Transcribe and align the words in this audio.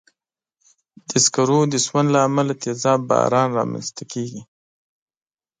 د 1.07 1.11
سکرو 1.23 1.59
د 1.73 1.75
سون 1.85 2.05
له 2.13 2.19
امله 2.27 2.53
تېزاب 2.63 2.99
باران 3.09 3.47
رامنځته 3.59 4.03
کېږي. 4.11 4.41